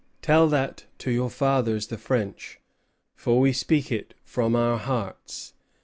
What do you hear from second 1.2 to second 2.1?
fathers the